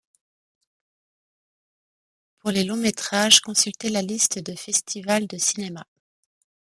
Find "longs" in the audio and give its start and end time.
2.63-2.75